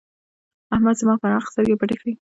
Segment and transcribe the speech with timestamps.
[0.73, 2.13] احمد زما پر حق سترګې پټې کړې.